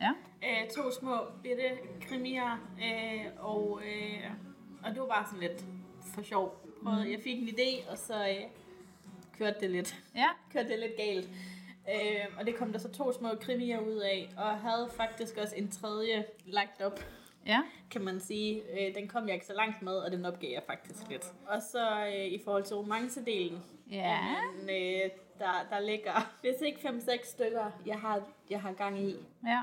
[0.00, 0.10] Ja?
[0.42, 1.68] Øh, to små bitte
[2.08, 4.30] krimier, øh, og, øh,
[4.84, 5.64] og det var bare sådan lidt
[6.14, 6.66] for sjov.
[6.82, 8.44] Prøvede, Jeg fik en idé, og så øh,
[9.38, 10.02] kørte det lidt.
[10.14, 10.28] Ja?
[10.52, 11.28] kørte det lidt galt.
[11.88, 15.56] Øh, og det kom der så to små krimier ud af, og havde faktisk også
[15.56, 17.00] en tredje lagt op,
[17.46, 17.62] Ja?
[17.90, 18.62] kan man sige.
[18.72, 21.32] Øh, den kom jeg ikke så langt med, og den opgav jeg faktisk lidt.
[21.46, 24.18] Og så øh, i forhold til romancedelen, Ja.
[24.26, 29.16] jamen, øh, der, der ligger, hvis ikke 5-6 stykker, jeg har, jeg har gang i.
[29.46, 29.60] Ja.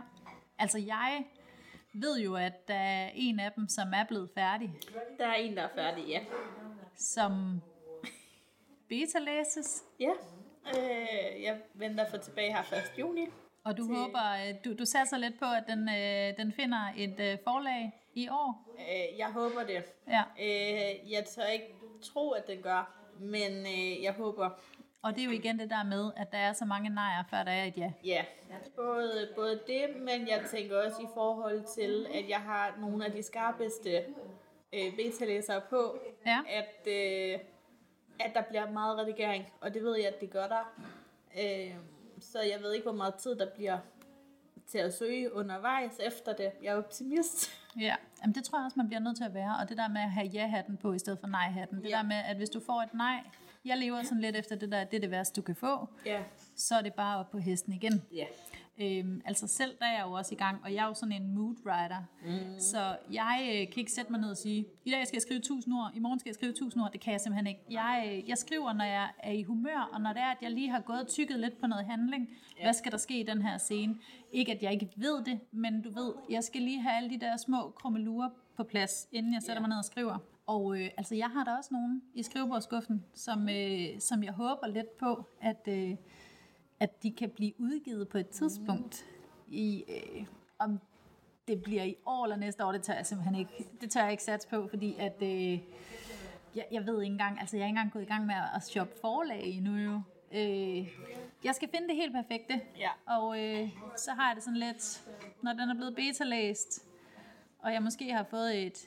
[0.59, 1.23] Altså jeg
[1.93, 4.71] ved jo, at der er en af dem, som er blevet færdig,
[5.19, 6.19] Der er en, der er færdig, ja.
[6.95, 7.61] som
[8.89, 9.83] beta-læses.
[9.99, 10.11] Ja,
[10.67, 12.99] øh, jeg venter for tilbage her 1.
[12.99, 13.27] juni.
[13.63, 16.79] Og du Til- håber, øh, du, du satser lidt på, at den, øh, den finder
[16.97, 18.75] et øh, forlag i år.
[18.79, 19.83] Øh, jeg håber det.
[20.07, 20.23] Ja.
[20.41, 24.49] Øh, jeg tør ikke tro, at den gør, men øh, jeg håber.
[25.01, 27.43] Og det er jo igen det der med, at der er så mange nejer, før
[27.43, 27.91] der er et ja.
[28.03, 28.23] Ja,
[28.75, 33.11] både, både det, men jeg tænker også i forhold til, at jeg har nogle af
[33.11, 33.97] de skarpeste
[34.73, 36.39] øh, beta-læsere på, Ja.
[36.49, 37.39] at, øh,
[38.19, 40.73] at der bliver meget redigering, og det ved jeg, at det gør der.
[41.43, 41.75] Øh,
[42.19, 43.77] så jeg ved ikke, hvor meget tid der bliver
[44.67, 46.51] til at søge undervejs efter det.
[46.63, 47.49] Jeg er optimist.
[47.79, 49.55] Ja, Jamen, det tror jeg også, man bliver nødt til at være.
[49.61, 51.77] Og det der med at have ja-hatten på i stedet for nej-hatten.
[51.83, 51.95] Det Ja.
[51.97, 53.19] der med, at hvis du får et nej,
[53.65, 56.23] jeg lever sådan lidt efter det der, det er det værste, du kan få, Ja.
[56.55, 58.01] så er det bare op på hesten igen.
[58.13, 58.25] Ja.
[58.81, 61.11] Øhm, altså selv der er jeg jo også i gang, og jeg er jo sådan
[61.11, 62.03] en mood writer.
[62.25, 62.59] Mm.
[62.59, 65.37] Så jeg øh, kan ikke sætte mig ned og sige, i dag skal jeg skrive
[65.37, 66.91] 1000 ord, i morgen skal jeg skrive 1000 ord.
[66.91, 67.61] Det kan jeg simpelthen ikke.
[67.71, 70.51] Jeg, øh, jeg skriver, når jeg er i humør, og når det er, at jeg
[70.51, 72.29] lige har gået og tykket lidt på noget handling.
[72.57, 72.63] Ja.
[72.63, 73.95] Hvad skal der ske i den her scene?
[74.31, 77.19] Ikke at jeg ikke ved det, men du ved, jeg skal lige have alle de
[77.19, 79.59] der små krummelurer på plads, inden jeg sætter ja.
[79.59, 80.17] mig ned og skriver.
[80.47, 84.67] Og øh, altså, jeg har da også nogen i skrivebordskuffen, som, øh, som jeg håber
[84.67, 85.95] lidt på, at, øh,
[86.79, 89.05] at de kan blive udgivet på et tidspunkt.
[89.47, 90.25] I, øh,
[90.59, 90.79] om
[91.47, 94.11] det bliver i år eller næste år, det tør jeg simpelthen ikke, det tør jeg
[94.11, 95.59] ikke satse på, fordi at, øh,
[96.55, 98.63] jeg, jeg ved ikke engang, altså jeg er ikke engang gået i gang med at
[98.63, 100.01] shoppe forlag endnu jo.
[100.31, 100.87] Øh,
[101.43, 102.89] jeg skal finde det helt perfekte, Ja.
[103.05, 105.03] og øh, så har jeg det sådan lidt,
[105.41, 106.85] når den er blevet beta-læst,
[107.59, 108.77] og jeg måske har fået et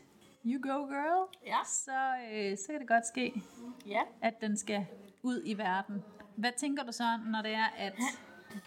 [0.47, 1.59] you go girl, Ja.
[1.67, 3.43] så, øh, så kan det godt ske,
[3.87, 4.01] Ja.
[4.21, 4.87] at den skal
[5.23, 6.05] ud i verden.
[6.39, 7.95] Hvad tænker du så, når det er, at,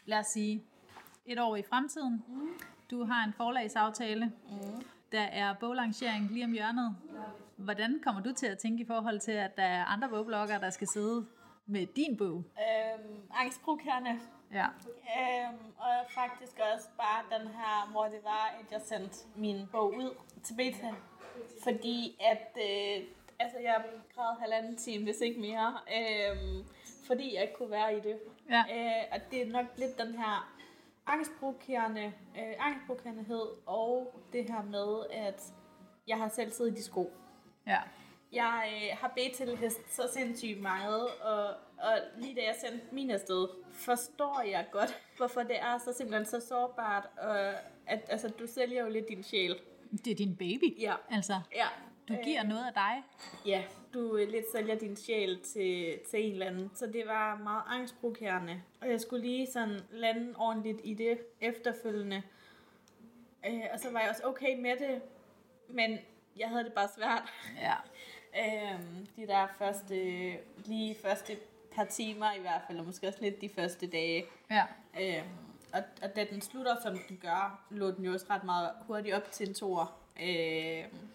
[0.05, 0.63] lad os sige,
[1.25, 2.23] et år i fremtiden,
[2.91, 4.31] du har en forlagsaftale,
[5.11, 6.95] der er boglancering lige om hjørnet.
[7.55, 10.69] Hvordan kommer du til at tænke i forhold til, at der er andre bogbloggere, der
[10.69, 11.25] skal sidde
[11.65, 12.35] med din bog?
[12.35, 14.19] Øhm, angstprovokerende.
[14.53, 14.65] Ja.
[14.65, 19.93] Øhm, og faktisk også bare den her, hvor det var, at jeg sendte min bog
[19.95, 20.91] ud til beta.
[21.63, 23.03] Fordi at, øh,
[23.39, 23.83] altså jeg
[24.15, 25.77] græd halvanden time, hvis ikke mere.
[25.97, 26.65] Øhm,
[27.11, 28.19] fordi jeg ikke kunne være i det.
[28.49, 28.63] Ja.
[28.75, 30.53] Øh, og det er nok lidt den her
[31.05, 35.43] angstprovokerende, øh, angstprovokerendehed, og det her med, at
[36.07, 37.13] jeg har selv siddet i de sko.
[37.67, 37.79] Ja.
[38.31, 41.45] Jeg øh, har bedt til hest så sindssygt meget, og,
[41.77, 46.25] og lige da jeg sendte min afsted, forstår jeg godt, hvorfor det er så simpelthen
[46.25, 47.39] så sårbart, og
[47.87, 49.55] at altså, du sælger jo lidt din sjæl.
[50.05, 50.81] Det er din baby.
[50.81, 50.95] Ja.
[51.09, 51.67] Altså, Ja.
[52.09, 53.03] Du giver noget af dig.
[53.45, 56.71] Ja, du øh, lidt sælger din sjæl til, til en eller anden.
[56.73, 58.61] Så det var meget angstprovokerende.
[58.81, 62.23] Og jeg skulle lige sådan lande ordentligt i det efterfølgende.
[63.45, 65.01] Øh, og så var jeg også okay med det,
[65.69, 65.99] men
[66.37, 67.23] jeg havde det bare svært.
[67.61, 67.73] Ja.
[68.39, 69.95] Øhm, de der første,
[70.65, 71.37] lige første
[71.75, 74.25] par timer i hvert fald, og måske også lidt de første dage.
[74.51, 74.63] Ja.
[75.01, 75.27] Øhm,
[75.73, 79.15] og, og da den slutter, som den gør, lå den jo også ret meget hurtigt
[79.15, 79.97] op til en toer.
[80.21, 81.09] Øhm,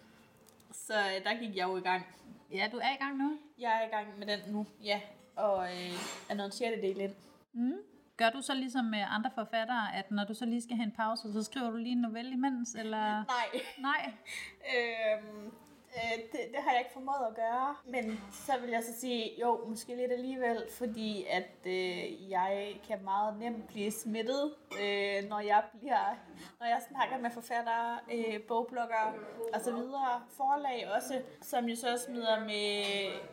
[0.87, 2.05] så øh, der gik jeg jo i gang.
[2.53, 3.37] Ja, du er i gang nu.
[3.59, 5.01] Jeg er i gang med den nu, ja.
[5.35, 5.93] Og øh,
[6.29, 7.15] er noget en sjældedel ind.
[7.53, 7.77] Mm.
[8.17, 10.91] Gør du så ligesom med andre forfattere, at når du så lige skal have en
[10.91, 13.23] pause, så skriver du lige en novelle imens, eller?
[13.25, 13.61] Nej.
[13.77, 14.11] Nej.
[14.73, 15.51] Øhm,
[15.97, 17.75] øh, det, det har jeg ikke formået at gøre.
[17.85, 23.03] Men så vil jeg så sige, jo, måske lidt alligevel, fordi at øh, jeg kan
[23.03, 26.15] meget nemt blive smittet, øh, når jeg bliver,
[26.59, 29.13] når jeg snakker med forfattere, øh, bogbloggere
[29.53, 30.21] og så videre.
[30.29, 32.83] Forlag også, som jo så smider med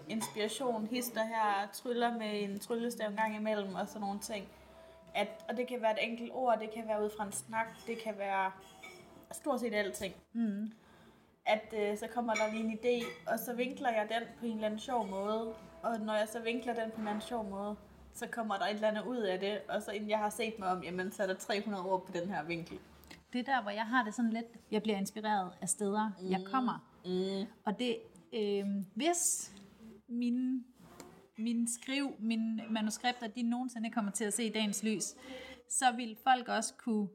[0.08, 4.48] inspiration, hister her, tryller med en tryllestav en gang imellem og sådan nogle ting.
[5.14, 7.66] At, og det kan være et enkelt ord, det kan være ud fra en snak,
[7.86, 8.52] det kan være
[9.32, 10.72] stort set alting Mm
[11.46, 14.52] at øh, så kommer der lige en idé, og så vinkler jeg den på en
[14.52, 15.54] eller anden sjov måde.
[15.82, 17.76] Og når jeg så vinkler den på en eller anden sjov måde,
[18.14, 20.58] så kommer der et eller andet ud af det, og så inden jeg har set
[20.58, 22.78] mig om, jamen så er der 300 ord på den her vinkel.
[23.32, 26.30] Det er der, hvor jeg har det sådan lidt, jeg bliver inspireret af steder, mm.
[26.30, 26.86] jeg kommer.
[27.04, 27.46] Mm.
[27.64, 27.96] Og det,
[28.32, 29.52] øh, hvis
[30.08, 30.64] mine,
[31.38, 35.04] mine skriv, mine manuskripter, de nogensinde kommer til at se dagens lys,
[35.68, 37.08] så vil folk også kunne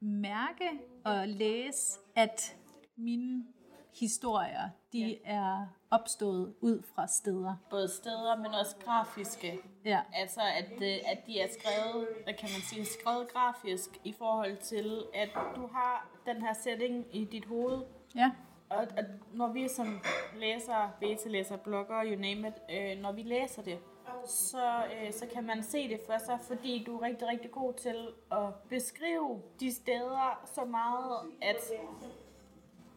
[0.00, 0.70] mærke
[1.04, 2.56] og læse, at
[2.96, 3.44] mine
[3.92, 5.14] historier, de Ja.
[5.24, 7.54] er opstået ud fra steder.
[7.70, 9.58] Både steder, men også grafiske.
[9.84, 10.00] Ja.
[10.14, 14.56] Altså, at, øh, at de er skrevet, hvad kan man sige, skrevet grafisk i forhold
[14.56, 17.82] til, at du har den her setting i dit hoved,
[18.14, 18.30] Ja.
[18.70, 20.00] Og, og når vi som
[20.36, 23.78] læser, beta-læser, blogger, you name it, øh, når vi læser det,
[24.26, 27.72] så, øh, så kan man se det for sig, fordi du er rigtig, rigtig god
[27.74, 31.56] til at beskrive de steder så meget, at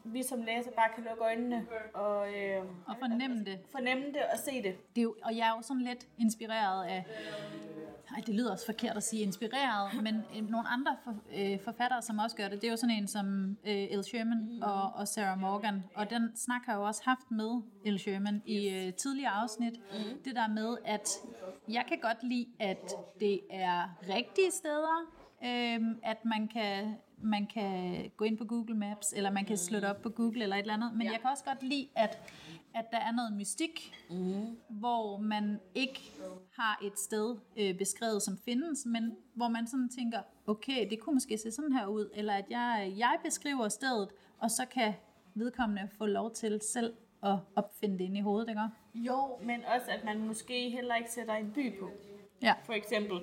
[0.03, 3.59] vi som læser bare kan lukke øjnene og, øh, Og fornemme det.
[3.71, 4.95] fornemme det og se det.
[4.95, 7.05] det er jo, og jeg er jo sådan lidt inspireret af,
[8.15, 12.01] ej, det lyder også forkert at sige inspireret, men øh, nogle andre for, øh, forfattere,
[12.01, 14.61] som også gør det, det er jo sådan en som øh, El Sherman mm.
[14.61, 18.41] og, og Sarah Morgan, og den snak har jeg jo også haft med El Sherman
[18.45, 20.19] i øh, tidligere afsnit, mm.
[20.25, 21.09] det der med, at
[21.67, 28.11] jeg kan godt lide, at det er rigtige steder, øh, at man kan man kan
[28.17, 30.59] gå ind på Google Maps, eller man kan slå det op på Google eller et
[30.61, 31.11] eller andet, men Ja.
[31.11, 32.17] jeg kan også godt lide, at,
[32.75, 34.57] at der er noget mystik, mm.
[34.69, 36.11] hvor man ikke
[36.59, 41.13] har et sted øh, beskrevet, som findes, men hvor man sådan tænker, okay, det kunne
[41.13, 44.93] måske se sådan her ud, eller at jeg, jeg beskriver stedet, og så kan
[45.35, 48.61] vedkommende få lov til selv at opfinde det ind i hovedet, ikke?
[48.95, 51.89] Jo, men også at man måske heller ikke sætter en by på.
[52.41, 52.53] Ja.
[52.65, 53.17] for eksempel.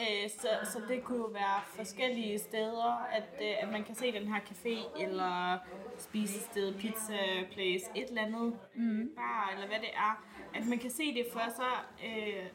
[0.00, 4.12] Øh, så, så det kunne jo være forskellige steder, at, øh, at man kan se
[4.12, 5.58] den her café, eller
[5.98, 7.18] spisested, pizza
[7.52, 9.10] place, et eller andet mm.
[9.16, 10.24] bar, eller hvad det er.
[10.54, 12.46] At man kan se det for sig øh,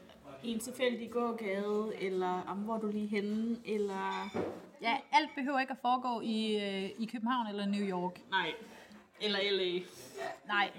[0.42, 4.30] i en tilfældig gågade, eller om hvor du lige er henne, eller...
[4.82, 8.20] Ja, alt behøver ikke at foregå i, øh, i København eller New York.
[8.30, 8.52] Nej,
[9.20, 9.80] eller LA.
[10.46, 10.70] Nej.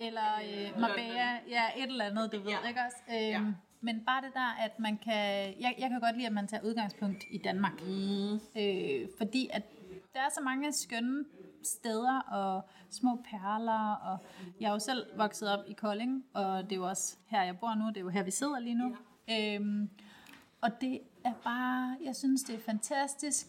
[0.00, 2.68] Eller øh, Marbella, ja, et eller andet, du ved, Ja.
[2.68, 2.96] ikke også?
[3.08, 3.40] Øhm, Ja.
[3.84, 5.54] Men bare det der, at man kan...
[5.60, 7.82] Jeg, jeg kan godt lide, at man tager udgangspunkt i Danmark.
[7.82, 8.34] Mm.
[8.34, 9.62] Øh, fordi at
[10.14, 11.24] der er så mange skønne
[11.62, 14.18] steder og små perler, og
[14.60, 17.58] jeg er jo selv vokset op i Kolding, og det er jo også her, jeg
[17.58, 18.96] bor nu, det er jo her, vi sidder lige nu.
[19.28, 19.54] Ja.
[19.54, 19.90] Øhm,
[20.60, 23.46] og det er bare, jeg synes, det er fantastisk.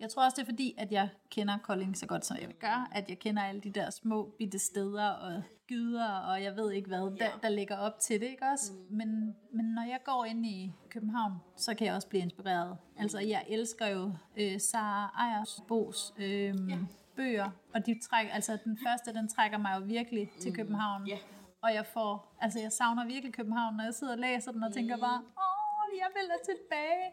[0.00, 2.88] Jeg tror også, det er fordi, at jeg kender Kolding så godt, som jeg gør,
[2.92, 6.88] at jeg kender alle de der små bitte steder og gyder, og jeg ved ikke
[6.88, 8.72] hvad, der, der ligger op til det, ikke også?
[8.72, 8.96] Mm.
[8.96, 12.76] Men, men når jeg går ind i København, så kan jeg også blive inspireret.
[12.98, 16.78] Altså, jeg elsker jo øh, Sara Ejers Bos øh, ja.
[17.16, 21.06] bøger, og de trækker, altså den første, den trækker mig jo virkelig til København.
[21.06, 21.18] Ja.
[21.62, 24.72] Og jeg får, altså jeg savner virkelig København, når jeg sidder og læser den og
[24.72, 27.06] tænker bare, åh, jeg vil da tilbage.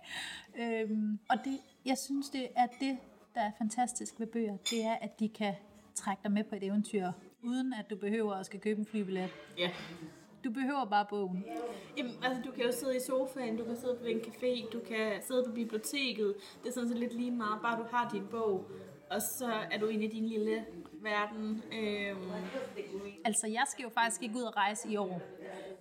[0.55, 2.97] Øhm, og det, jeg synes, det er det,
[3.35, 5.53] der er fantastisk ved bøger, det er, at de kan
[5.95, 9.29] trække dig med på et eventyr, uden at du behøver at skal købe en flybillet.
[9.57, 9.69] Ja.
[10.43, 11.45] Du behøver bare bogen.
[11.97, 14.79] Jamen, altså, du kan jo sidde i sofaen, du kan sidde på en café, du
[14.79, 16.35] kan sidde på biblioteket.
[16.63, 18.65] Det er sådan set lidt lige meget, bare du har din bog.
[19.11, 20.65] Og så er du inde i din lille
[21.01, 21.63] verden.
[21.73, 22.31] Øhm,
[23.25, 25.21] Altså, jeg skal jo faktisk ikke ud og rejse i år.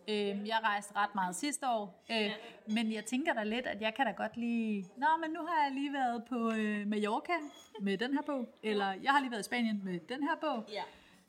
[0.08, 2.30] Øhm, jeg rejste ret meget sidste år, øh,
[2.66, 4.86] men jeg tænker da lidt, at jeg kan da godt lige...
[4.96, 7.32] Nå, men nu har jeg lige været på øh, Mallorca
[7.80, 10.64] med den her bog, eller jeg har lige været i Spanien med den her bog.
[10.68, 10.82] ja.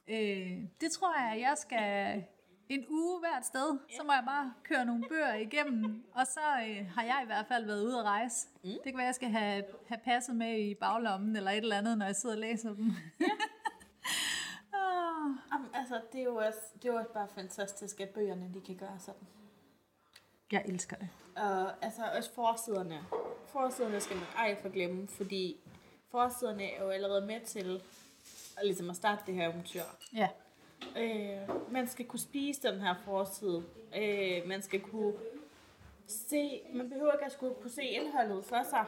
[0.07, 2.23] Øh, det tror jeg, jeg skal
[2.69, 3.77] en uge hvert sted.
[3.97, 7.45] Så må jeg bare køre nogle bøger igennem, og så øh, har jeg i hvert
[7.47, 8.47] fald været ude at rejse.
[8.63, 8.69] Mm.
[8.69, 11.97] Det kan være, jeg skal have, have passet med i baglommen eller et eller andet,
[11.97, 12.91] når jeg sidder og læser dem.
[15.51, 15.55] Ja.
[15.55, 18.61] Jamen, altså, det er, jo også, det er jo også bare fantastisk, at bøgerne de
[18.61, 19.27] kan gøre sådan.
[20.51, 21.09] Jeg elsker det.
[21.35, 22.99] Og altså også forsiderne.
[23.47, 25.59] Forsiderne skal man ej forglemme, fordi
[26.09, 27.81] forsiderne er jo allerede med til
[28.57, 29.81] at, ligesom at starte det her eventyr.
[30.13, 30.29] Ja.
[30.97, 33.63] Øh, man skal kunne spise den her forside.
[33.97, 35.13] Øh, man skal kunne
[36.07, 38.85] se, man behøver ikke at skulle kunne se indholdet for sig,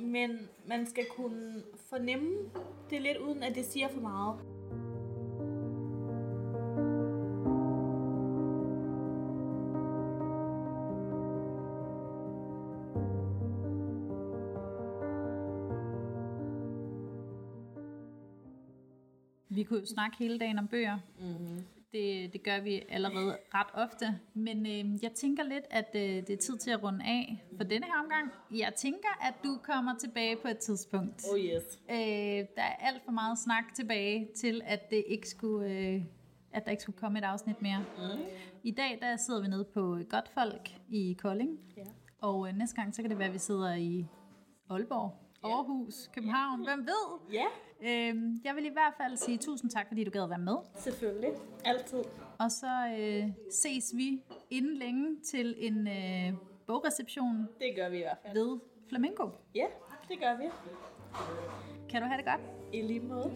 [0.00, 2.50] men man skal kunne fornemme
[2.90, 4.55] det lidt, uden at det siger for meget.
[19.56, 20.98] Vi kunne jo snakke hele dagen om bøger.
[21.20, 21.64] Mm-hmm.
[21.92, 24.20] Det, det gør vi allerede ret ofte.
[24.34, 27.64] Men øh, jeg tænker lidt, at øh, det er tid til at runde af for
[27.64, 28.32] denne her omgang.
[28.50, 31.22] Jeg tænker, at du kommer tilbage på et tidspunkt.
[31.32, 31.80] Oh yes.
[31.90, 31.96] Øh,
[32.56, 35.70] der er alt for meget snak tilbage til, at det ikke skulle...
[35.70, 36.02] Øh,
[36.52, 37.84] at der ikke skulle komme et afsnit mere.
[37.98, 38.22] Mm.
[38.62, 41.58] I dag der sidder vi nede på Godtfolk i Kolding.
[41.76, 41.82] Ja.
[42.20, 44.06] Og øh, næste gang, så kan det være, at vi sidder i
[44.70, 45.14] Aalborg,
[45.44, 46.64] Aarhus, København.
[46.64, 47.32] Hvem ved?
[47.32, 47.44] Ja,
[47.82, 50.56] Øhm, jeg vil i hvert fald sige tusind tak, fordi du gad at være med.
[50.78, 51.30] selvfølgelig.
[51.64, 51.98] Altid.
[52.38, 58.00] Og så øh, ses vi inden længe til en øh, bogreception Det gør vi i
[58.00, 58.38] hvert fald.
[58.38, 58.58] ved
[58.88, 59.28] Flamingo.
[59.54, 59.66] Ja,
[60.08, 60.44] det gør vi.
[61.88, 62.40] Kan du have det godt?
[62.72, 63.32] I lige måde.